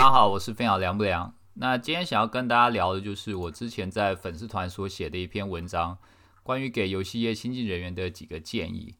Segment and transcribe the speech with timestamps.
[0.00, 1.34] 大家好，我是分享凉不凉。
[1.52, 5.98] 那今天想要跟大家聊的就是我之前在粉丝团所写的一篇文章，
[6.42, 8.94] 关于给游戏业新进人员的几个建议。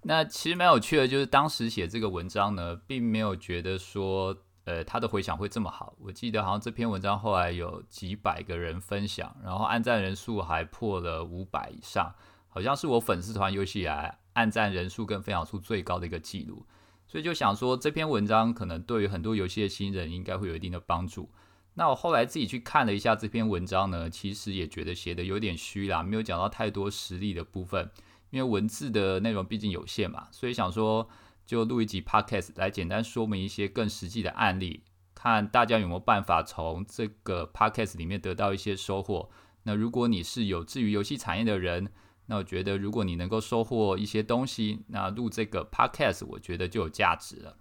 [0.00, 4.34] 那其实蛮有趣的，就是当时写这个文章呢，并没有觉得说，
[4.64, 5.92] 呃，它的回响会这么好。
[6.00, 12.14] 我记得好像这篇文章后来有几百个人分享，然后按赞人数还破了五百以上，
[12.48, 16.64] 好像是我粉丝团有史以来按赞人数跟分享数最高的一个记录。
[17.08, 21.30] 所以就想说，这篇文章可能对于很多游戏的新人应该会有一定的帮助。
[21.74, 27.90] 那我后来自己去看了一下这篇文章呢，其实也觉得写的有点虚啦，没有讲到太多实力的部分。
[28.30, 31.08] 因为文字的内容毕竟有限嘛，所以想说
[31.46, 34.82] 就录一集 podcast 来简单说明一些更实际的案例，
[35.14, 39.30] 看大家有没有办法从这个 podcast 里面得到一些收获。
[39.62, 41.92] 那如果你是有志于游戏产业的人，
[42.28, 47.56] 那我觉得，如果你能够收获一些东西，那录这个 podcast，我觉得就有价值了。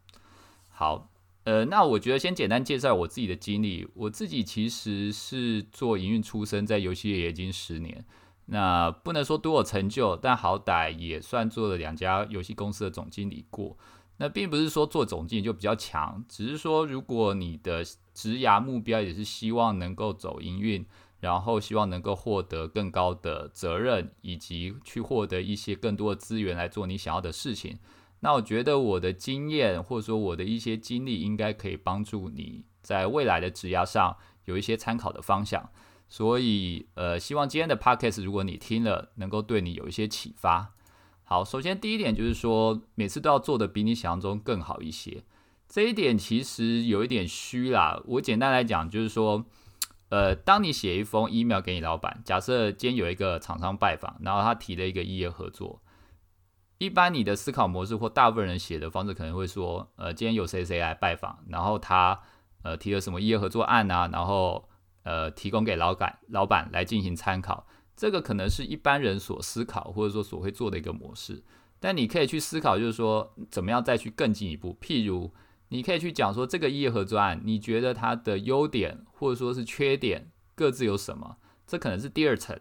[0.69, 1.11] 好，
[1.43, 3.87] 呃，那我觉得先简单介绍我自己的经历。
[3.93, 8.03] 我自己其实是做营运出身，在游戏业已经十年。
[8.47, 13.77] 那不能说多有成就，但好歹也算做了两家游戏公司的总经理过。
[14.17, 20.83] 那并不是说做总经理就比较强，只是说如果你的职涯目标也是希望能够走营运。
[21.19, 27.79] 然后希望能够获得更高的责任，以及去获得一些更多的资源来做你想要的事情。
[28.19, 35.69] 那我觉得我的经验或者说我的一些经历，应该可以帮助你在未来的职涯上有一些参考的方向。
[36.07, 40.73] 所以，呃，希望今天的 podcast 如果你听了，能够对你有一些启发。
[41.23, 45.23] 好，首先第一点就是说，每次都要做的比你想象中更好一些。
[45.67, 48.01] 这一点其实有一点虚啦。
[48.05, 49.45] 我简单来讲，就是说。
[50.09, 55.81] 呃，当你写一封 email 给你老板，假设今天有一个厂商拜访，然后他提了一个异业合作，
[56.77, 62.21] 一般你的思考模式或大部分人写的方式可能会说，呃，今天有谁谁来拜访，然后他
[62.61, 64.69] 呃提了什么异业合作案啊，然后
[65.03, 71.43] 呃提供给老板老板来进行参考，这个可能是一般人所思考或者说所会做的一个模式，
[71.79, 75.33] 但你可以去思考，就是说怎么样再去更进一步，譬如。
[75.69, 81.37] 你可以去讲说这个业合作案，你觉得它的优点或者说是缺点各自有什么？
[81.65, 82.59] 这可能是第二层。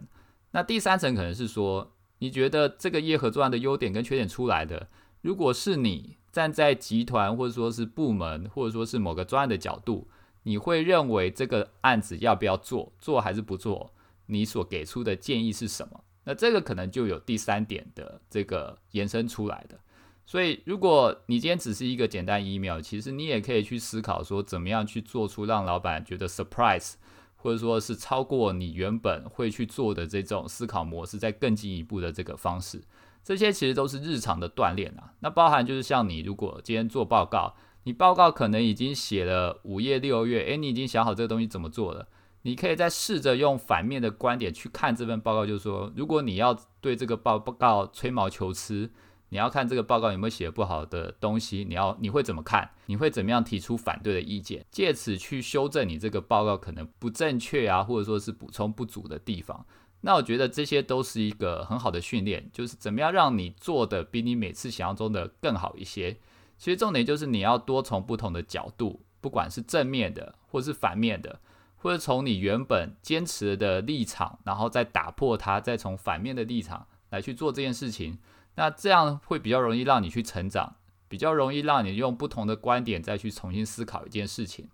[0.51, 4.89] 那第三层可能是说，你觉得这个业合作案的优点跟缺点出来的，
[5.21, 10.07] 如果是你站在集团或者说是部门或者说是某个专案的角度，
[10.43, 13.93] 你会认为这个案子要不要做，做还是不做？
[14.27, 16.03] 你所给出的建议是什么？
[16.23, 19.79] 那这个可能就有第三点的这个延伸出来的。
[20.27, 26.93] 所以，如果你今天只是一个简单 email，其实你也可以去思考说，怎么样去做出让老板觉得 surprise，
[27.35, 32.81] 或者说是超过你原本会去做的这种思考模式，再更进一步的这个方式。
[33.23, 35.13] 这些其实都是日常的锻炼啊。
[35.19, 42.07] 那包含就是像你如果今天做报告，你报告可能已经写了五页六页，诶，你已经想好这个东西怎么做了，
[42.41, 48.89] 你可以再试着用反面的观点去看这份报告，就是说，如果你要对这个报报告吹毛求疵。
[49.29, 52.69] 你要看这个报告有没有写不好的东西，你要你会怎么看？
[52.85, 59.65] 你会怎么样提出反对的意见，借此去修正你这个报告可能不正确啊，或者说是补充不足的地方。
[60.01, 66.19] 那我觉得这些都是一个很好的训练，就是怎么样让你做的比你每次想象中的更好一些。
[66.57, 71.41] 其实重点就是你要多从不同的角度，不管是正面的，或是反面的，
[71.75, 78.19] 或者从你原本坚持的立场，然后再打破它，再从反面的立场来去做这件事情。
[78.55, 80.75] 那这样会比较容易让你去成长，
[81.07, 84.69] 比较容易让你用不同的观点再去重新思考一件事情。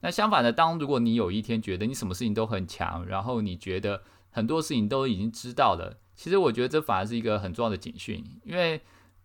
[0.00, 8.80] 那相反的，当如果你有一天觉得你什么事情都很强，然后你觉得很多事情都已经知道了，其实我觉得这反而是一个很重要的警讯，因为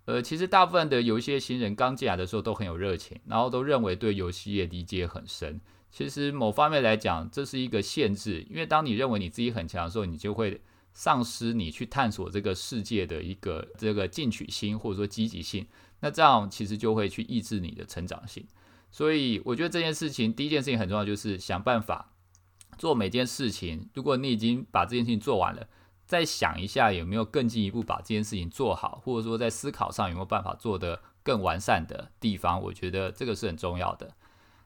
[0.06, 5.62] 呃，其实大部分的有一些新人刚进来的时候都很有热情，然后都认为对游戏业理解很深。
[5.92, 10.62] 其实某方面来讲，这是一个限制，因为当你认为你自己很强的时候，你就会。
[10.94, 15.66] 丧失你去探索这个世界的一个这个进取心或者说积极性，
[16.00, 18.46] 那这样其实就会去抑制你的成长性。
[18.92, 22.14] 所以我觉得这件事情第一件事情很重要，就是想办法
[22.78, 23.90] 做每件事情。
[23.94, 25.68] 如果你已经把这件事情做完了，
[26.06, 34.14] 再想一下有没有更进一步把这件事情做好，或者说在思考上有没有办法做得更完善的地方，我觉得这个是很重要的。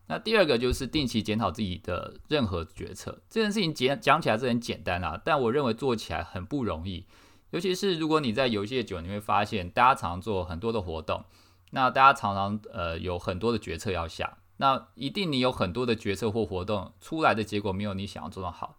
[0.07, 7.06] 那第二个就是定期检讨自己的任何决策，这件事情讲讲起来是很简单啊，但我认为做起来很不容易。
[7.50, 11.24] 尤其是如果你在游戏的久，你会发现大家常常做很多的活动，
[11.72, 18.78] 那大家常常呃有很多的决策要下，那一定你有很多的决策或活动出来的结果没有你想要做的好，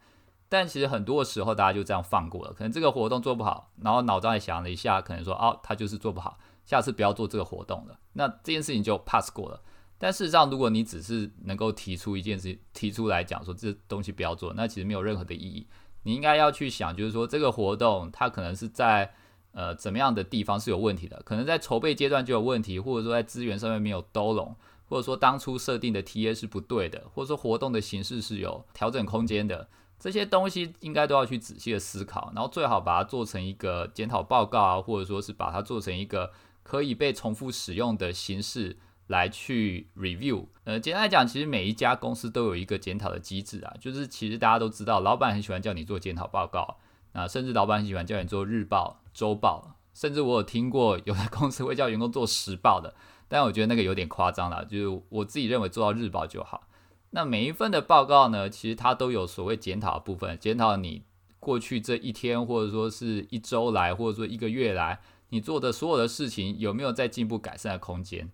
[0.49, 9.61] 但其实很多时候大家就这样放过了，可能这个活动做不好，然后脑袋想了一下，可能说哦他就是做不好，下次不要做这个活动了，那这件事情就 pass 过了。
[9.99, 15.67] 但事实上，如果你只是能够提出一件事，提出来讲说这东西不要做，那其实没有任何的意义。
[16.03, 19.15] 你应该要去想，就是说这个活动它可能是在
[19.53, 24.55] 呃怎么样的地方是有问题的，可能在筹备阶段就有问题，或者说在资源上面没有兜拢，
[24.85, 29.67] 或者说当初设定的 TA 是不对的，或者说活动的形式是有调整空间的，
[29.99, 36.31] 这些东西应该都要去仔细的思考，然后最好把它做成一个检讨报告啊，或者说是把它做成一个
[36.63, 38.77] 可以被重复使用的形式。
[39.09, 46.79] 来去 review，呃，简单来讲，其实每一家公司都有一个检讨的机制啊，就是其实大家都知道，老板很喜欢叫你做检讨报告，
[47.13, 52.95] 啊，甚至老板很喜欢叫你做日报、周报，甚至我有听过有的公司会叫员工做时报的，
[53.29, 56.69] 但我觉得那个有点夸张了，就是我自己认为做到日报就好。
[57.11, 61.05] 那每一份的报告呢，其实它都有所谓检讨的部分，检讨你
[61.39, 68.33] 过去这一天或者说是一周来，或者说一个月来，你做的所有的事情有没有在进步改善的空间。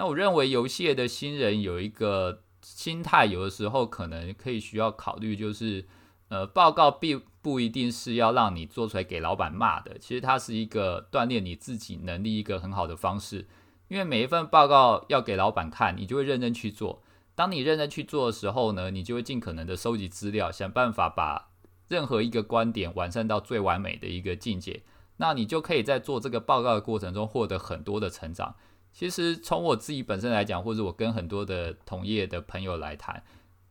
[0.00, 5.86] 那我认为游戏的新人有一个心态，有的时候可能可以需要考虑，就是
[6.28, 13.46] 呃，报告并不一定是要让你做出来给老板骂的，其实它是一个锻炼你自己能力一个很好的方式。
[13.88, 17.02] 因为每一份报告要给老板看，你就会认真去做。
[17.34, 21.50] 当你认真去做的时候呢，你就会尽可能的收集资料，想办法把
[21.88, 24.82] 任何一个观点完善到最完美的一个境界。
[25.18, 28.54] 那你就可以在做这个报告的过程中获得很多的成长。
[28.92, 33.22] 其实从我自己本身来讲，或者我跟很多的同业的朋友来谈，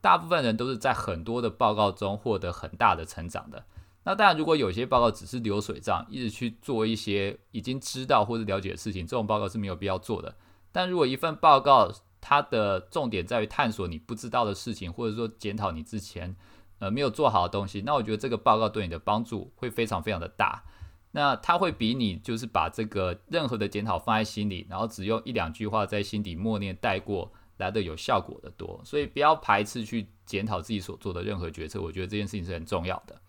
[0.02, 3.64] 大部分人都是在很多的报告中获得很大的成长的。
[4.06, 10.34] 那当然，如果有些报告只是流水账，一直去做一些已经知道或者了解的事情，这种报告是没有必要做的。
[10.72, 16.36] 但如果一份报告它的重点在于探索你不知道的事情，或者说检讨你之前
[16.80, 20.64] 呃没有做好的东西，那我觉得这个报告对你的帮助会非常非常的大。
[21.12, 33.20] 那他会比你就是把这个任何的检讨放在心里，然后只用一两句话在心底默念带过来的有效果的多，所以不要排斥去检讨自己所做的任何决策，我觉得这件事情是很重要的。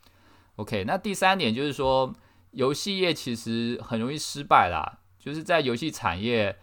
[0.56, 2.14] OK，那第三点就是说，
[2.50, 6.54] 游戏业其实很容易失败啦，就是在游戏产业，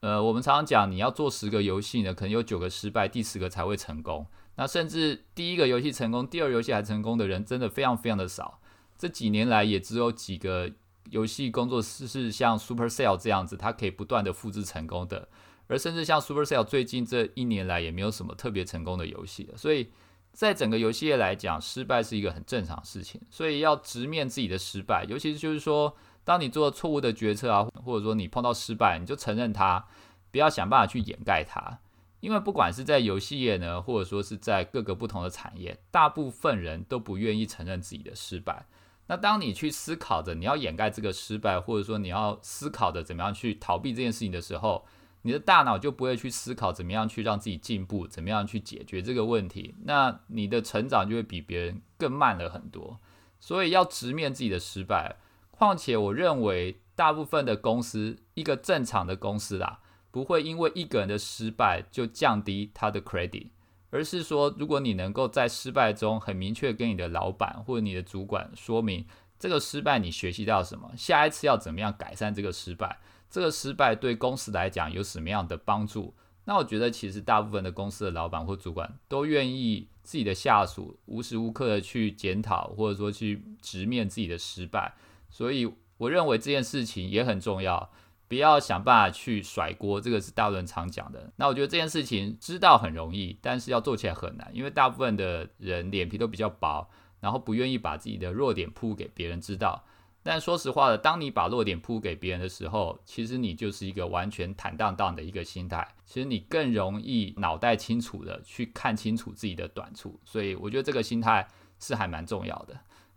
[0.00, 4.26] 呃，我们常常讲你要做十个游戏呢，可能有九个失败，第十个才会成功。
[4.56, 8.60] 那甚至第一个游戏成功，第二游戏还成功的人，真的非常非常的少。
[8.98, 10.70] 这几年来也只有几个
[11.10, 15.28] 游戏工作室是像 Supercell 这样子，它可以不断的复制成功的，
[15.66, 19.48] 而甚至像 Supercell 最近这一年来也没有什么特别成功的游戏。
[19.56, 19.90] 所以
[20.32, 29.86] 在整个游戏业来讲，失败是一个很正常的事情，所以要直面自己的失败，尤其是就是说，当你做错误的决策啊，或者说你碰到失败，你就承认它，
[30.30, 31.78] 不要想办法去掩盖它，
[32.20, 38.66] 因为不管是在游戏业呢，或者说是在各个不同的产业，大部分人都不愿意承认自己的失败。
[39.08, 44.84] 那当你去思考着你要掩盖这个失败，或者说你要思考着怎么样去逃避这件事情的时候，
[45.22, 49.74] 你的大脑就不会去思考怎么样去让自己进步，怎么样去解决这个问题。
[49.84, 52.98] 那你的成长就会比别人更慢了很多。
[53.38, 55.16] 所以要直面自己的失败。
[55.50, 59.80] 况且我认为大部分的公司，一个正常的公司啦，
[60.10, 63.48] 不会因为一个人的失败就降低他的 credit。
[63.90, 69.06] 而是说，如果你能够在失败中很明确跟你的老板或者你的主管说明
[69.38, 72.98] 这个失败你学习到什么，下一次要怎么样改善这个失败，
[73.30, 84.94] 这个失败对公司来讲有什么样的帮助，那我觉得其实大部分的公司的老板或主管都愿意自己的下属无时无刻的去检讨或者说去直面自己的失败，
[85.28, 87.90] 所以我认为这件事情也很重要。
[88.28, 91.32] 不要想办法去甩锅，这个是大人常讲的。
[91.36, 96.88] 那我觉得这件事情知道很容易，但是要做起来很难，因为大部分的人脸皮都比较薄，
[97.20, 99.84] 然后不愿意把自己的弱点铺给别人知道。
[100.22, 105.86] 但说实话的，当你把弱点铺给别人的时候，其实你就是一个完全坦荡荡的一个心态。
[106.04, 111.46] 其实你更容易脑袋清楚的去看清楚自己的短处，所以我觉得这个心态
[111.78, 112.76] 是还蛮重要的。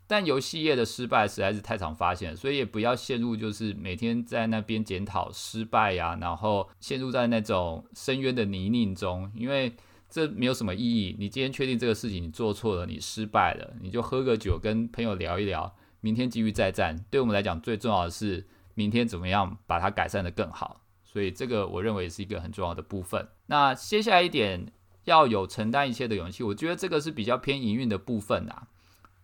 [0.10, 9.72] 但游戏业的失败实在是太常发现，所以也不要陷入就是每天在那边检讨失败呀，然后陷入在那种深渊的泥泞中，因为
[10.10, 11.16] 这没有什么意义。
[11.20, 17.06] 你今天确定这个事情你做错了，你失败了，你就喝个酒跟朋友聊一聊，明天继续再战。
[17.12, 20.82] 对我们来讲，最重要的是明天怎么样把它改善的更好。
[21.04, 23.28] 所以这个我认为是一个很重要的部分。
[23.46, 24.72] 那接下来一点
[25.04, 28.68] 要有承担一切的勇气，我觉得这个是比较偏营运的部分啊。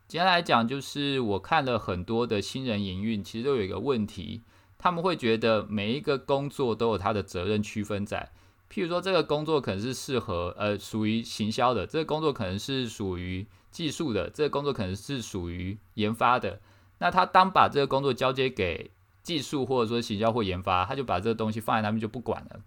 [0.08, 4.42] 简单来讲，就是我看了很多的新人营运，其实都有一个问题，
[4.78, 8.32] 他们会觉得每一个工作都有他的责任区分在。
[8.72, 16.60] 譬如说，这个工作可能是适合呃属于行销的，这个工作可能是属于技术的，这个工作可能是属于研发的。
[17.00, 18.92] 那他当把这个工作交接给
[19.24, 22.60] 技术或者说行销或研发，他就把这个东西放在那边就不管了。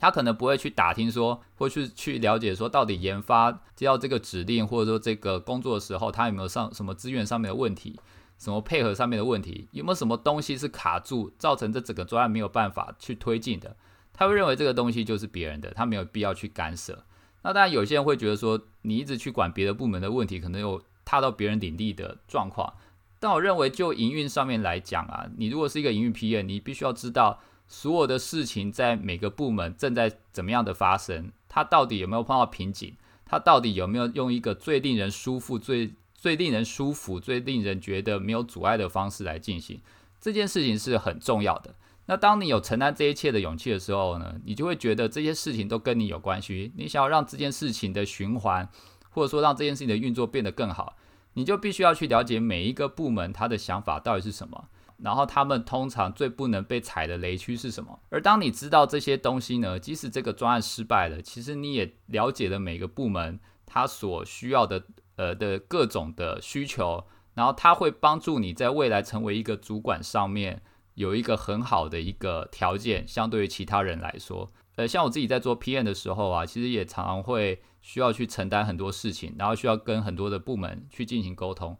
[0.00, 7.98] 他可能不会去打听说，或是去了解说，到底研发接到这个指令，或者说这个工作的时候，他有没有上什么资源上面的问题，
[8.38, 13.76] 什么配合上面的问题，有没有什么东西是卡住，造成这整个专案没有办法去推进的？
[14.12, 17.04] 他会认为这个东西就是别人的，他没有必要去干涉。
[17.42, 22.74] 那当然，有些人会觉得说，你一直去管别的部门的问题，可能有踏到别人领地的状况。
[23.20, 27.40] 但我认为，就营运上面来讲啊，你如果是一个营运 PM，你必须要知道。
[27.68, 31.30] 所有的事情在每个部门正在怎么样的发生？
[31.48, 32.96] 它到底有没有碰到瓶颈？
[33.26, 39.80] 它到底有没有用一个最令人舒服、最最令人舒服、最令人觉得没有阻碍的方式来进行？
[40.20, 41.74] 这件事情是很重要的。
[42.06, 44.36] 那当你有承担这一切的勇气的时候呢？
[44.46, 46.72] 你就会觉得这些事情都跟你有关系。
[46.74, 48.66] 你想要让这件事情的循环，
[49.10, 50.96] 或者说让这件事情的运作变得更好，
[51.34, 54.68] 你就必须要去了解每一个部门他的想法到底是什么。
[55.02, 58.00] 然后他们通常最不能被踩的雷区是什么？
[58.10, 64.82] 而当你知道这些东西呢，即使这个专案失败了，其实你也了解了每个部门他所需要的
[65.16, 70.62] 呃的各种的需求，然后他会帮助你在未来成为一个主管上面
[70.94, 81.78] 有一个很好的一个条件，相对于其他人来说，呃，像我自己在做 PM 的时候啊，其实也常常会需要去承担很多事情，然后需要跟很多的部门去进行沟通。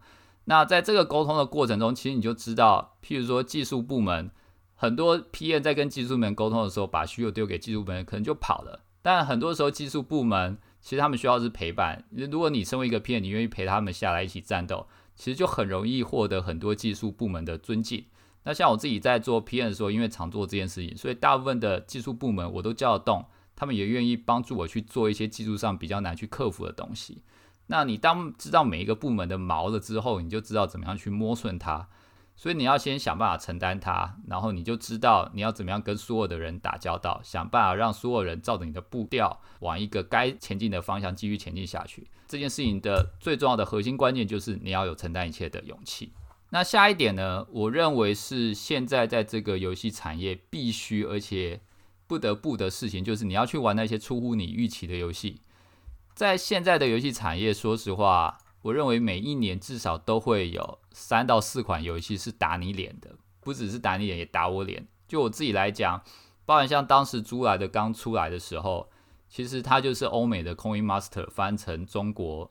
[0.49, 4.31] 那在这个沟通的过程中，其实你就知道，譬如说技术部门
[4.75, 8.81] 很多 P N 在跟技术部门沟通的时候，把需求丢给技术部门，可能就跑了。
[9.03, 12.03] 但很多时候，技术部门其实他们需要是陪伴。
[12.11, 18.07] 如果你身为一个 P N，你愿意陪他们下来一起战斗，其实就很容易获得很多技术部门的尊敬。
[18.45, 23.23] 那像我自己在做 P N 的时候，因为常做这件事情，所以大部分的技术部门我都叫得动，
[23.55, 27.23] 他们也愿意帮助我去做一些技术上比较难去克服的东西。
[27.69, 31.89] 那你当知道每一个部门的毛了之后，你就知道怎么样去摸顺它。
[32.35, 42.07] 所以你要先想办法承担它，然后你就知道你要怎么样跟所有的人打交道，想办法让所有人照着你的步调往一个该前进的方向继续前进下去。
[42.29, 46.13] 这件事情的最重要的核心关键就是你要有承担一切的勇气。
[46.51, 47.45] 那下一点呢？
[47.51, 51.61] 我认为是现在在这个游戏产业必须而且
[52.07, 55.43] 不得不的事情，就是你要去玩那些出乎你预期的游戏。
[56.19, 64.89] 在现在的游戏产业，说实话，我认为每一年至少都会有三到四款游戏是打你脸的，不只是打你脸，也打我脸。
[65.07, 66.03] 就我自己来讲，
[66.45, 68.91] 包含像当时租来的刚出来的时候，
[69.29, 72.51] 其实它就是欧美的 Coin Master 翻成中国，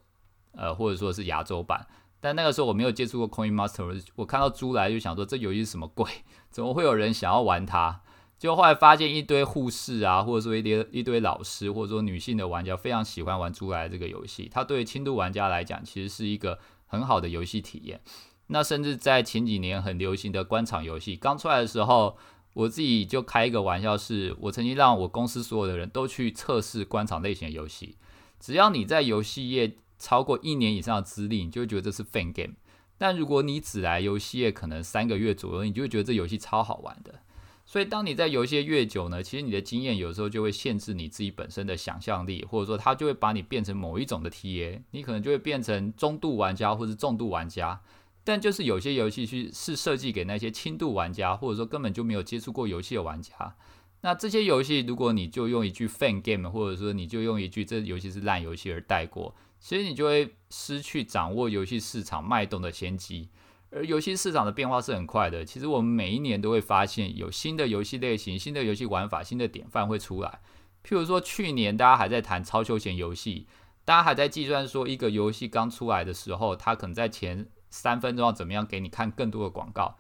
[0.53, 1.86] 呃，或者说是亚洲版。
[2.21, 6.09] 但那个时候我没有接触过 Coin Master，我看到租来就想说这游戏是什么鬼？
[6.50, 8.00] 怎么会有人想要玩它？
[8.39, 14.48] 就后来发现一堆护士啊，或者说一堆一堆老师，或者说女性的玩家非常喜欢玩猪来这个游戏。
[14.53, 18.00] 它对轻度玩家来讲，其实是一个很好的游戏体验。
[18.48, 22.15] 那甚至在前几年很流行的官场游戏刚出来的时候，
[22.53, 27.98] 我自己就开一个玩笑，是我曾经让我公司所有的人都去测试官场类型的游戏。
[28.39, 32.53] 只要你在游戏业超过一年以上的资历，你就会觉得这是 fan game。
[33.00, 37.20] 但如果你只来游戏业可能三个月左右，你就会觉得这游戏超好玩的。
[37.69, 47.81] 所以，当你在游戏越久呢，其实你的经验有时候就会限制你自己本身的想象力，或者说它就会把你变成某一种的 TA，你可能就会变成中度玩家或者重度玩家。
[48.24, 53.55] 但就是有些游戏是是设计给那些轻度玩家，或者说根本就没有接触过游戏的玩家。
[54.00, 63.27] 那这些游戏，如果你就用一句 fan game，或者说你就用一句这游戏是烂游戏而带过，其实你就会失去掌握游戏市场脉动的先机。
[63.69, 70.39] 而游戏市场的变化是很快的，其实我们每一年都会发现有新的游戏类型、新的游戏玩法、新的典范会出来。
[70.83, 73.45] 譬如说，去年大家还在谈超休闲游戏，
[73.83, 79.97] 大家还在计算说一个游戏刚出来的时候，它可能在前三分钟要怎么样给你看更多的广告。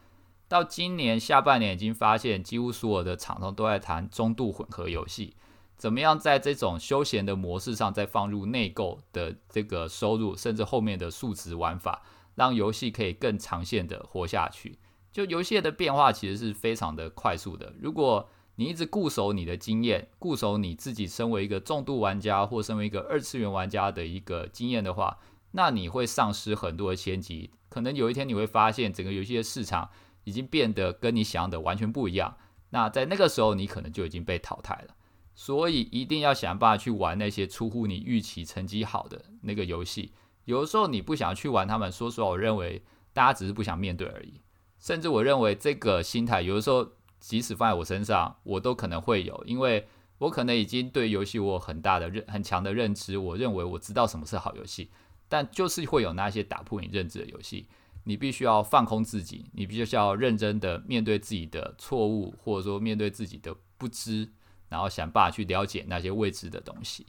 [0.47, 5.35] 到今年下半年，已经发现几乎所有的厂商都在谈中度混合游戏，
[5.75, 12.01] 怎么样在这种休闲的模式上再放入内购的这个收入，甚至后面的数值玩法。
[12.37, 14.77] 让游戏可以更长线的活下去，
[15.11, 17.73] 就游戏的变化其实是非常的快速的。
[17.81, 25.17] 如果你一直固守你的经验，固守你自己身为一个重度玩家或身为一个二次元玩家的一个经验的话，
[25.53, 27.49] 那你会丧失很多的先机。
[27.69, 29.89] 可能有一天你会发现整个游戏的市场
[30.23, 32.37] 已经变得跟你想的完全不一样。
[32.69, 34.93] 那在那个时候，你可能就已经被淘汰了。
[35.33, 40.13] 所以一定要想办法去玩那些出乎你预期、成绩好的那个游戏。
[40.47, 44.39] 有的时候你不想去玩他们，说实话，我认为大家只是不想面对而已。
[44.79, 46.89] 甚至我认为这个心态，有的时候
[47.19, 49.85] 即使放在我身上，我都可能会有，因为
[50.19, 54.89] 我可能已经对游戏我有很大的认很强的认知，我认为我知道什么是好游戏，
[55.27, 57.67] 但就是会有那些打破你认知的游戏，
[58.05, 64.31] 你必须要放空自己，你必须要认真的面对自己的错误，或者说面对自己的不知，
[64.69, 67.05] 然后想办法去了解那些未知的东西。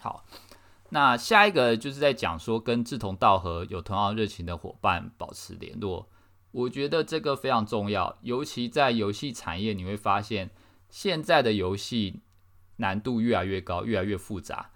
[0.00, 0.24] 好，
[0.94, 6.10] 那下一个就是在讲说跟志同道合、有同样热情的伙伴保持联络。
[6.50, 10.50] 我觉得这个非常重要，尤其在游戏产业，你会发现
[10.90, 12.20] 现在的游戏
[12.76, 14.70] 难度越来越高，越来越复杂。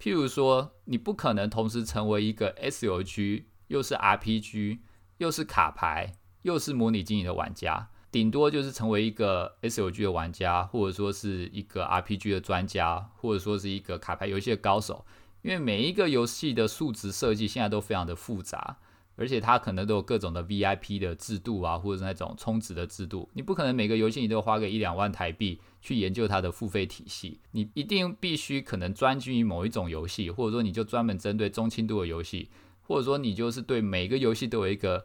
[0.00, 4.78] 譬如说，你不可能同时成为一个 S O G 又是 R P G
[5.18, 15.04] 又是卡牌又是模拟经营的玩家，顶多就是成为一个 S O G 的玩家，或者说是一个 R P G 的专家，或者说是一个卡牌游戏的高手。
[15.42, 18.78] 因为每一个游戏的数值设计现在都非常的复杂。
[19.16, 23.28] 而且它可能都有各种的 VIP 的制度啊，或者是那种充值的制度。
[23.34, 27.38] 你不可能每个游戏你都花个一两万台币去研究它的付费体系。
[27.50, 32.48] 你一定必须可能专精于某一种游戏，或者说你就专门针对中轻度的游戏，
[32.80, 35.04] 或者说你就是对每个游戏都有一个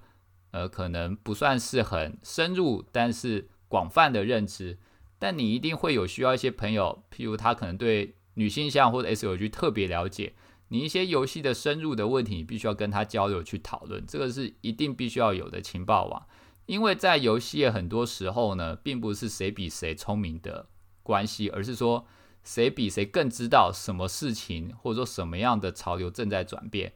[0.51, 4.77] 呃可能不算是很深入，但是广泛的认知。
[5.19, 10.33] 但你一定会有需要一些朋友，譬如他可能对女性向或者 S O G 特别了解。
[10.69, 16.25] 你一些游戏的深入的问题，你必须要跟他交流去讨论，这个是一定必须要有的情报网。
[16.65, 20.67] 因为在游戏很多时候呢，并不是谁比谁聪明的
[21.03, 22.07] 关系，而是说
[22.43, 26.93] 谁比谁更知道什么事情，或者说什么样的潮流正在转变。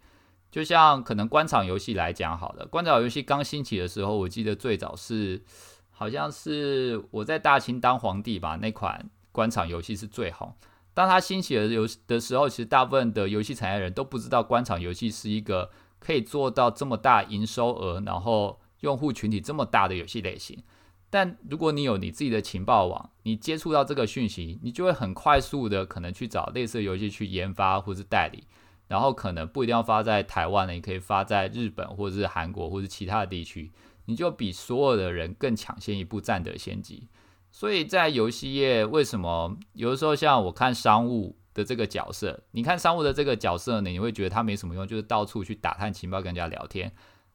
[0.50, 5.44] 就像可能官场游戏来讲，好了，官场游戏刚兴起的时候，我记得最早是
[5.92, 10.52] 好像是我在大清当皇帝吧，那款官场游戏是最红。
[11.00, 20.62] 当它兴起的游的时候，其实大部分的游戏产业人都不知道官场游戏是一个可以做到这么大营收额，然后用户群体这么大的游戏类型。
[21.10, 28.44] 但如果你有你自己的情报网，你接触到这个讯息，你就会很快速的可能去找类似的游戏去研发或是代理，
[28.90, 33.72] 然后可能不一定要发在台湾的，你可以发在日本或者是韩国或者其他的地区，
[34.04, 37.08] 你就比所有的人更抢先一步，占得先机。
[37.52, 46.92] 所以在游戏业，为什么有的时候像我看商务的这个角色，你看商务的这个角色呢，你会觉得他没什么用，就是到处去打探情报，跟人家聊天。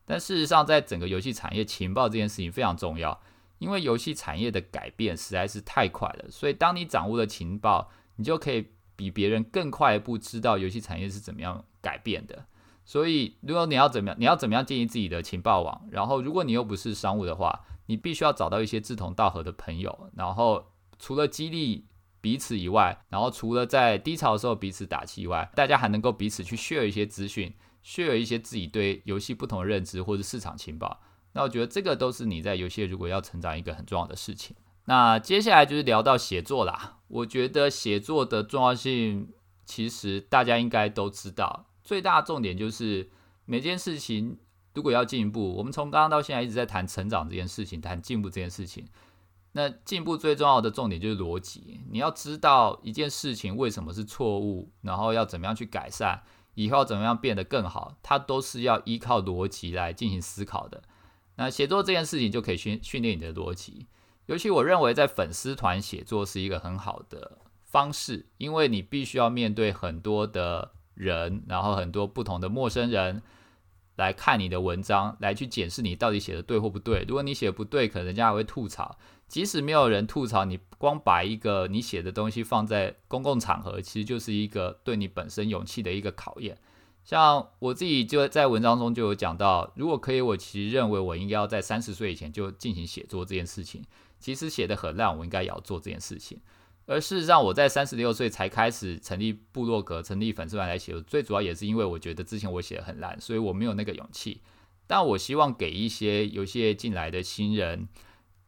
[0.07, 3.21] 但事实上，在整个游戏产业，情报这件事情非常重要，
[3.59, 6.31] 因为游戏产业的改变实在是太快了。
[6.31, 12.45] 所以，当你掌握了情报，你就可以比别人更快一步知道游戏产业是怎么样改变的。
[12.85, 20.65] 所以，如果你要怎么样，你要怎么样建立自己的情报网，然后如果你又不是商务的话，你必须要找到一些志同道合的朋友，然后
[20.99, 21.87] 除了激励
[22.21, 27.53] 彼此以外，然后除了在低潮的时候彼此打气以外，大家还能够彼此去 share 一些资讯
[27.85, 31.01] ，share 一些自己对游戏不同的认知或者市场情报。
[31.33, 34.57] 那我觉得这个都是你在游戏如果要成长一个很重要的事情。
[34.87, 36.99] 那接下来就是聊到写作啦。
[37.09, 39.29] 我觉得写作的重要性
[39.67, 43.11] 其实大家应该都知道，最大的重点就是
[43.45, 44.39] 每件事情。
[44.75, 48.87] 如果要进一步，我们从刚刚到现在一直在谈成长这件事情，谈进步这件事情。
[49.53, 60.83] 那进步最重要的重点就是逻辑，你要知道一件事情为什么是错误，然后要怎么样去改善，以后要怎么样变得更好，它都是要依靠逻辑来进行思考的。
[61.37, 63.87] 那写作这件事情就可以训训练你的逻辑，
[64.27, 73.23] 尤其我认为在粉丝团写作是一个很好的方式，因为你必须要面对很多的人，然后很多不同的陌生人。
[73.97, 77.05] 来看你的文章，来去检视你到底写的对或不对。
[77.09, 78.99] 如果你写的不对，可能人家还会吐槽。
[79.27, 86.59] 即使没有人吐槽，你光把一个你写的东西放在公共场合，其实就是一个对你本身勇气的一个考验。
[87.05, 93.83] 像我自己就在文章中就有讲到，如果可以，我其实认为我应该要在三十岁以前就进行写作这件事情。
[94.21, 96.41] 其实写的很烂，我应该也要做这件事情。
[96.87, 104.43] 而事实上，我在三十六岁才开始成立部落格、成立粉丝团来写，最主要也是因为我觉得之前我写的很烂，所以我没有那个勇气。
[104.87, 107.89] 但我希望给一些有些进来的新人，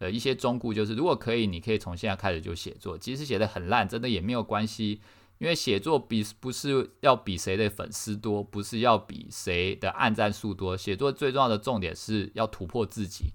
[0.01, 5.01] 呃，一些忠告，就是如果可以，你可以从现在开始就写作，即使写的很烂，真的也没有关系，
[5.39, 13.33] 因为写作比不是要比谁的粉丝多，不是要比谁的按赞数多，写作最重要的重点是要突破自己。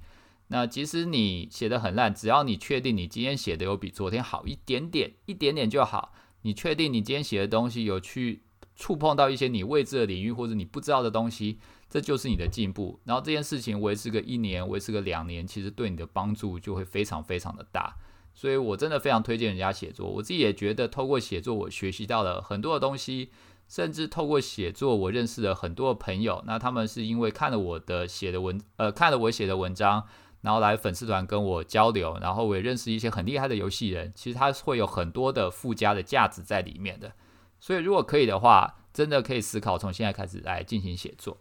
[0.53, 6.13] 那即使你写的很烂，只要你确定你今天写的有比昨天好一点点，一点点就好。
[6.41, 8.43] 你确定你今天写的东西有去
[8.75, 11.57] 触碰到一些你未知的领域或者你不知道的东西，
[11.89, 12.99] 这就是你的进步。
[13.05, 17.95] 然后这件事情维持个一年，维持个两年，其实对你的帮助就会非常非常的大。
[18.33, 20.05] 所以我真的非常推荐人家写作。
[20.05, 23.29] 我自己也觉得，透过写作，我学习到了很多的东西，
[23.69, 26.43] 甚至透过写作，我认识了很多的朋友。
[26.45, 30.05] 那他们是因为看了我的写的文，呃，看了我写的文章。
[30.41, 37.13] 然后来粉丝团跟我交流，然后我也认识一些很厉害的游戏人，其实他会有很多的附加的价值在里面的。
[37.59, 41.37] 所以如果可以的话，真的可以思考从现在开始来进行写作。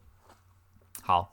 [1.02, 1.32] 好，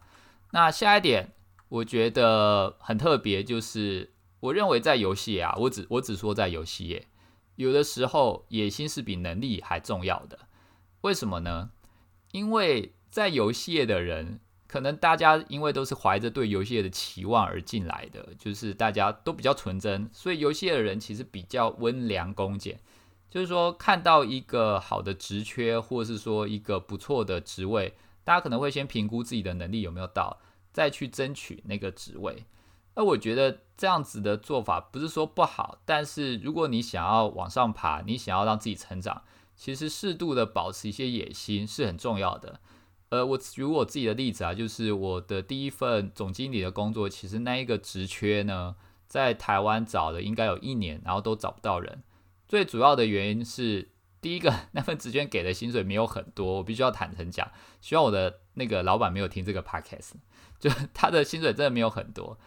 [0.52, 1.34] 那下一点
[1.68, 7.08] 我觉得很特别，就是我认为在游戏啊，我只我只说在游戏业，
[7.58, 10.40] 有的时候野心是比能力还重要的。
[11.02, 11.72] 为什么呢？
[12.32, 22.80] 因为在游戏业的人，可能大家因为都是怀着对游戏业的期望而进来的，就是大家都比较纯真，所以游戏业的人其实比较温良恭俭。
[23.30, 30.40] 就是说，看到一个好的职缺，或者是说一个不错的职位，大家可能会先评估自己的能力有没有到，
[30.72, 32.46] 再去争取那个职位。
[32.96, 39.22] 那我觉得这样子的做法不是说不好，但是如果你想要往上爬，你想要让自己成长，
[39.56, 42.60] 其实适度的保持一些野心是很重要的。
[43.10, 48.76] 呃，我举我自己的例子啊，就是我的第一份总经理的工作，其实那一个职缺呢，
[49.08, 52.04] 在台湾找了应该有一年，然后都找不到人。
[52.48, 53.90] 最主要的原因是，
[54.20, 57.50] 第一个那份职缺给的薪水没有很多，我必须要坦诚讲。
[57.80, 60.12] 希望我的那个老板没有听这个 podcast，
[60.60, 62.38] 就他的薪水真的没有很多。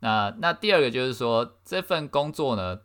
[0.00, 2.80] 那那第二个就是说，这份工作呢，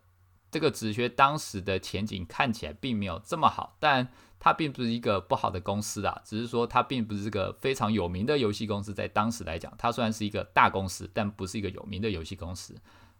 [0.52, 4.10] 这个职缺当时的前景看起来并没有这么好，但
[4.44, 12.76] 它并不是一个不好的公司啊，只是说它并不是个非常有名的游戏公司，在当时来讲，它虽然是一个大公司，但不是一个有名的游戏公司。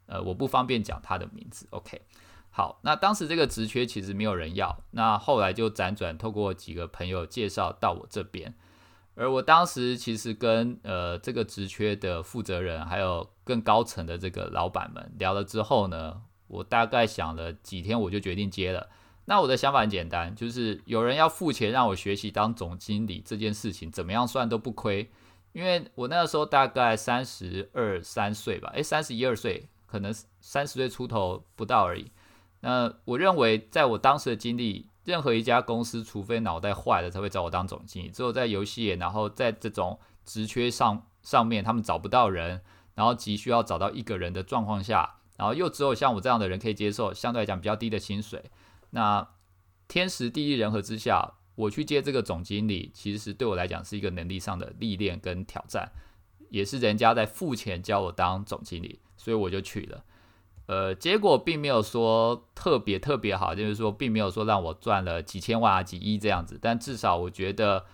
[0.08, 1.66] 呃，我不方便讲它的名字。
[1.70, 2.02] OK。
[2.52, 8.54] 好，那当时这个职缺其实没有人要，那后来就辗转透过几个朋友介绍到我这边，
[9.16, 18.90] 而我当时其实跟呃这个职缺的负责人，还有更高层的这个老板们聊了之后呢，我大概想了几天，我就决定接了。
[19.26, 25.10] 那我的想法很简单，就是有人要付钱让我学习当总经理这件事情，怎么样算都不亏，
[25.54, 32.12] 因为我那个时候大概三十二三岁吧，诶，三十一二岁，可能三十岁出头不到而已。
[32.60, 38.10] 那我认为，在我当时的经历，任何一家公司，除非脑袋坏了，才会找我当总经理。
[38.10, 42.62] 只有在游戏，然后在这种职缺上上面，他们找不到人，
[42.96, 48.44] 然后急需要找到一个人的状况下，然后又只有像我这样的人可以接受相对来讲比较低的薪水。
[48.94, 49.28] 那
[49.88, 55.92] 天时地利人和之下，我去接这个总经理，其实对我来讲是一个能力上的历练跟挑战，
[56.50, 60.04] 也是人家在付钱教我当总经理，所以我就去了。
[60.68, 66.58] 呃，结果并没有说特别特别好，就是说并没有说让我赚了几千万啊、几亿这样子。
[66.62, 67.86] 但至少我觉得，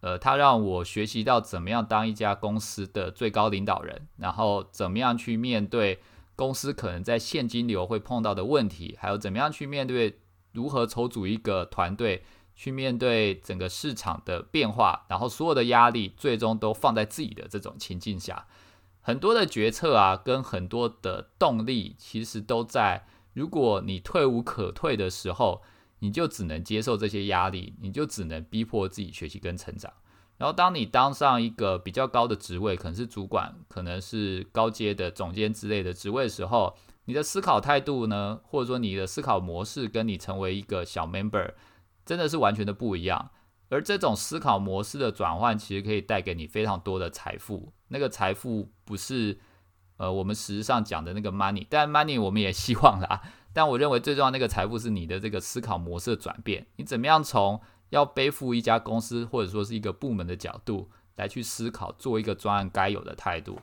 [0.00, 6.00] 呃，他让我学习到怎么样当一家公司的最高领导人，然后怎么样去面对
[6.36, 10.18] 公司可能在现金流会碰到的问题，还有怎么样去面对
[10.52, 18.46] 如何筹组一个团队，去面对整个市场的变化，然后所有的压力最终都放在自己的这种情境下。
[19.00, 25.62] 很多的决策啊，跟很多的动力，其实都在如果你退无可退的时候，
[26.00, 29.92] 你就只能接受这些压力，你就只能逼迫自己学习跟成长。
[30.36, 36.76] 然后，当你当上一个比较高的职位，可能是主管，可能是高阶的总监之类的职位的时候，
[37.08, 41.54] 你的思考态度呢，或者说你的思考模式，跟你成为一个小 member，
[42.04, 43.30] 真的是完全的不一样。
[43.70, 47.72] 而这种思考模式的转换，其实可以带给你非常多的财富。
[47.88, 49.38] 那个财富不是
[49.96, 53.22] 呃我们实质上讲的那个 money，但 money 我们也希望啦。
[53.54, 56.66] 但我认为最重要那个财富是你的这个思考模式的转变。
[56.76, 63.58] 你怎么样从要背负一家公司或者说是一个部门的角度来去思考，做一个专案该有的态度，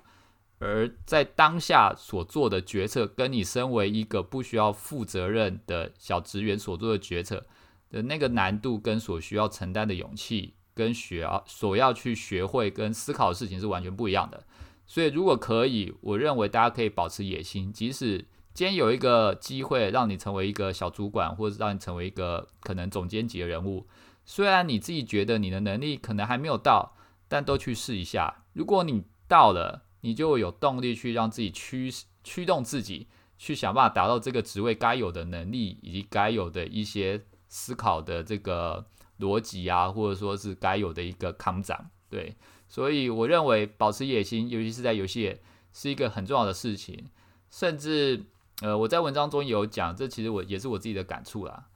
[0.59, 7.45] 而在当下所做的决策，跟你身为一个不需要负责任的小职员所做的决策
[7.89, 10.53] 的那个难度跟所需要承担的勇气。
[10.75, 14.43] 跟学啊所要去学会跟思考的事情是完全不一样的，
[14.85, 18.17] 所以如果可以，我认为大家可以保持野心，即使
[18.53, 23.87] 今天有一个机会让你成为一个小主管，或者让你成为一个可能总监级的人物，
[24.25, 26.97] 虽然你自己觉得你的能力可能还没有到，
[27.29, 28.43] 但都去试一下。
[28.51, 31.91] 如果你到了，你就有动力去让自己驱
[32.23, 38.85] 驱动自己，去想办法达到这个职位该有的能力以及该有的一些思考的这个。
[39.17, 42.35] 逻辑啊，或者说是该有的一个康展，对，
[42.67, 45.37] 所以我认为保持野心，尤其是在游戏，
[45.71, 47.05] 是一个很重要的事情。
[47.49, 48.25] 甚至，
[48.61, 51.67] 呃，我在文章中有讲，这其实我也是我自己的感触啦。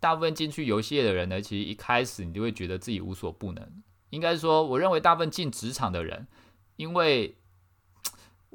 [0.00, 3.84] 大部分进去游戏业的人呢，其实一开始你就会觉得自己无所不能。
[4.10, 6.26] 应该说，我认为大部分进职场的人，
[6.74, 7.36] 因为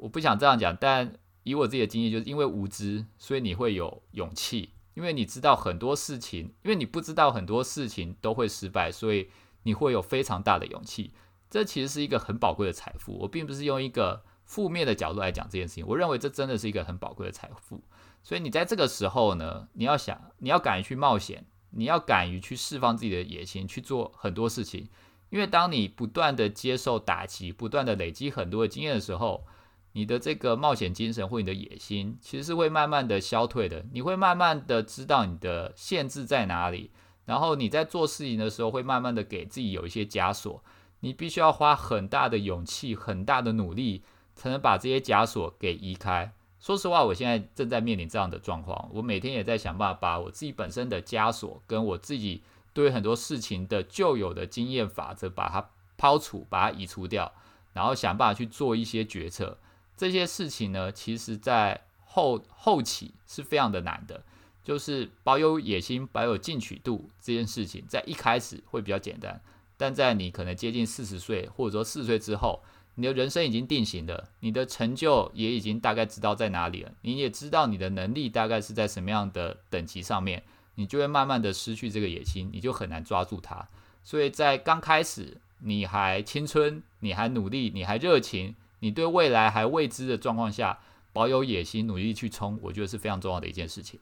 [0.02, 4.70] 我不想这样讲，但以我自己的经验，就是因为无知，所以你会有勇气。
[4.94, 9.30] 因为你知道很多事情，因为你不知道很多事情都会失败，所以
[9.62, 11.12] 你会有非常大的勇气。
[11.48, 13.16] 这其实是一个很宝贵的财富。
[13.20, 17.80] 我并不是用一个负面的角度来讲这件事情，我认为这真的是一个很宝贵的财富。
[18.24, 24.88] 所以你在这个时候呢，你要想，你要敢于去冒险，你要敢于去释放自己的野心，去做很多事情。
[25.30, 29.46] 因为当你不断的接受打击，不断的累积很多的经验的时候，
[29.92, 33.84] 你的这个冒险精神或你的野心，其实是会慢慢的消退的。
[33.92, 36.90] 你会慢慢的知道你的限制在哪里，
[37.26, 40.62] 然后你在做事情的时候，会慢慢的给自己有一些枷锁。
[41.00, 44.02] 你必须要花很大的勇气、很大的努力，
[44.34, 46.32] 才能把这些枷锁给移开。
[46.60, 48.88] 说实话，我现在正在面临这样的状况。
[48.94, 57.32] 我每天也在想办法把我自己本身的枷锁，跟我自己对很多事情的旧有的经验法则，把它抛除、把它移除掉，
[57.72, 59.58] 然后想办法去做一些决策。
[60.02, 64.24] 这些事情呢，其实在后后期是非常的难的。
[64.64, 69.40] 就是保有野心、保有进取度这件事情，在一开始会比较简单。
[69.76, 72.60] 但在你可能接近四十岁，或者说四十岁之后，
[72.96, 80.42] 你的人生已经定型了，你的成就也已经大概知道在哪里了，你也知道你的能力大概是在什么样的等级上面，
[80.74, 83.68] 你就会慢慢的失去这个野心，你就很难抓住它。
[84.02, 90.80] 所以在刚开始，你还青春，你还努力，你还热情，你对未来还未知的状况下，
[91.12, 94.00] 保有野心，努力去冲，我觉得是非常重要的一件事情。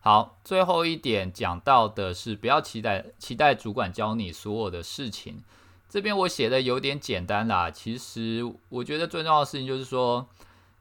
[0.00, 5.44] 好，最后一点讲到的是，不要期待期待主管教你所有的事情。
[5.90, 7.70] 这边我写的有点简单啦。
[7.70, 10.26] 其实我觉得最重要的事情就是说，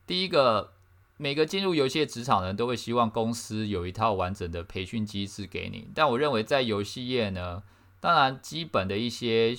[0.08, 0.72] 第一个，
[1.18, 5.90] 每个进入游戏职场人都会希望公司有一套完整的培训机制给你。
[5.94, 7.62] 但我认为在游戏业呢，
[8.00, 9.54] 当然基本的一些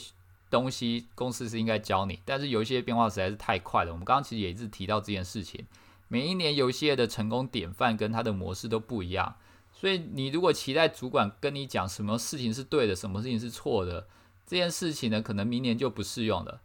[0.51, 3.93] 东西公司是应该教你，但是有一些变化实在是太快了。
[3.93, 5.65] 我们刚刚其实也是提到这件事情，
[6.09, 9.37] 每一年游戏业的成功典范跟它的模式都不一样。
[9.73, 14.07] 所以，你如果期待主管跟你讲什么事情是对的，什么事情是错的，
[14.45, 16.61] 这件事情呢，可能明年就不适用了。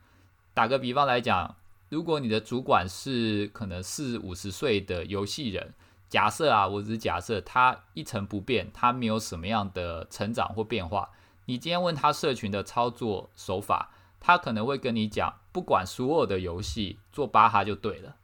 [0.54, 1.56] 打个比方来讲，
[1.90, 5.74] 如果你的主管是可能四五十岁的游戏人，
[6.10, 11.10] 假设啊，我只是假设他一成不变，他没有什么样的成长或变化，
[11.46, 18.18] 你今天问他社群的操作手法，他可能会跟你讲，不管所有的游戏做巴哈就对了。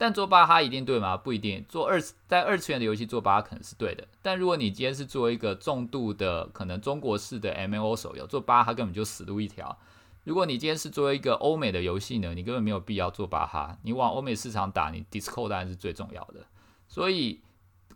[0.00, 1.16] 但做巴哈一定对吗？
[1.16, 1.64] 不一定。
[1.68, 4.06] 做二在二次元的游戏做巴哈可能是对的。
[4.22, 9.76] 但如果你今天是做一个重度的可能中国式的 M O 手游，做巴哈根本就死路一条。
[10.22, 13.76] 如果你今天是作为一个欧美的游戏呢，你根本没有必要做巴哈。
[13.82, 16.46] 你往欧美市场打，你 Discord 当然是最重要的。
[16.86, 17.40] 所以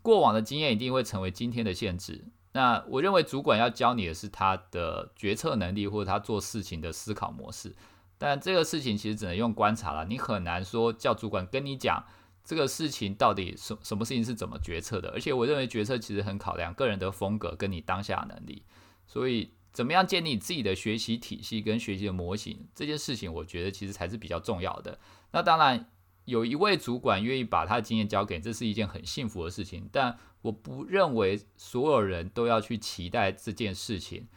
[0.03, 2.25] 过往的经验一定会成为今天的限制。
[2.53, 7.75] 那我认为主管要教你的是他的决策能力，或者他做事情的思考模式。
[8.19, 12.05] 但这个事情其实只能用观察了，你很难说叫主管跟你讲
[12.45, 15.11] 这个事情到底什什么事情是怎么决策的。
[15.11, 18.63] 而且我认为决策其实很考量个人的风格跟你当下能力，
[19.07, 25.01] 所以怎么样建立自己的学习体系跟学习的模型这件事情，我觉得其实才是比较重要的。
[25.33, 25.91] 那当然
[26.27, 29.89] 有一位主管愿意把他的经验交给你，这是一件很幸福的事情。
[29.91, 34.29] 但我不认为所有人都要去期待这件事情。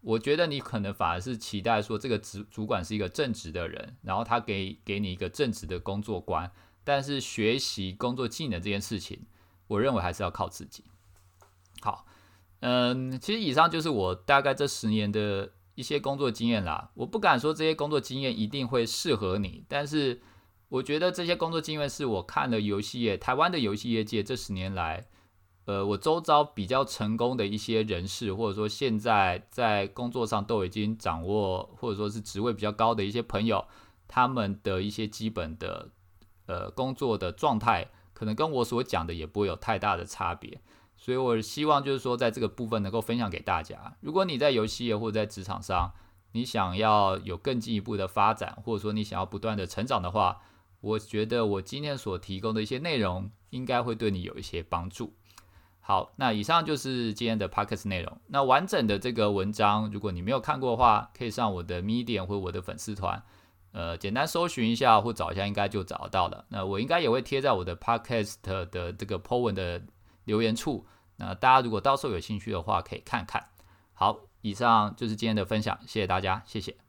[0.00, 6.50] 我觉得你可能反而是期待说这个主主管是一个正直的人，然后他给给你一个正直的工作观，
[6.84, 9.26] 但是学习工作技能这件事情，
[9.66, 10.84] 我认为还是要靠自己。
[11.80, 12.06] 好，
[12.60, 16.92] 嗯，其实以上就是我大概这十年的一些工作经验啦。
[16.94, 20.22] 我不敢说这些工作经验一定会适合你，但是
[20.68, 25.08] 我觉得这些工作经验是我看了游戏业台湾的游戏业界这十年来。
[25.68, 33.66] 呃，我周遭比较成功的一些人士，或者说现在在工作上都已经掌握，或者说是职位比较高的一些朋友，
[34.06, 35.90] 他们的一些基本的
[36.46, 40.58] 呃工作的状态，可能跟我所讲的也不会有太大的差别。
[40.96, 43.94] 所以我希望就是说，在这个部分能够分享给大家。
[44.00, 45.92] 如果你在游戏业或者在职场上，
[46.32, 50.40] 你想要有更进一步的发展，或者说你想要不断的成长的话，
[50.80, 55.12] 我觉得我今天所提供的一些内容，应该会对你有一些帮助。
[55.88, 58.20] 好，那以上就是今天的 podcast 内容。
[58.26, 63.22] 那完整的这个文章，如果你没有看过的话，可以上我的 Medium 或我的粉丝团，
[63.72, 66.44] 呃，简单搜寻一下或找一下，应该就找到了。
[66.50, 69.80] 那我应该也会贴在我的 podcast 的这个 po 文的
[70.24, 70.86] 留言处。
[71.16, 73.42] 那大家如果到时候有兴趣的话，可以看看。
[73.94, 76.87] 好，以上就是今天的分享，谢谢大家，谢谢。